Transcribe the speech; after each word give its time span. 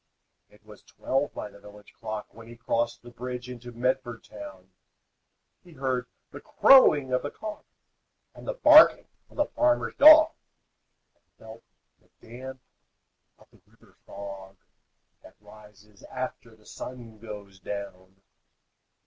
It 0.49 0.65
was 0.65 0.81
twelve 0.81 1.31
by 1.31 1.51
the 1.51 1.59
village 1.59 1.93
clock 1.93 2.33
When 2.33 2.47
he 2.47 2.55
crossed 2.57 3.03
the 3.03 3.11
bridge 3.11 3.47
into 3.51 3.71
Medford 3.71 4.23
town. 4.23 4.71
He 5.63 5.73
heard 5.73 6.07
the 6.31 6.41
crowing 6.41 7.13
of 7.13 7.21
the 7.21 7.29
cock, 7.29 7.65
And 8.33 8.47
the 8.47 8.55
barking 8.55 9.05
of 9.29 9.37
the 9.37 9.45
farmer's 9.45 9.93
dog, 9.93 10.31
And 11.13 11.23
felt 11.37 11.63
the 11.99 12.09
damp 12.19 12.59
of 13.37 13.51
the 13.51 13.61
river 13.67 13.95
fog, 14.07 14.57
That 15.21 15.35
rises 15.39 16.01
after 16.11 16.55
the 16.55 16.65
sun 16.65 17.19
goes 17.19 17.59
down. 17.59 18.21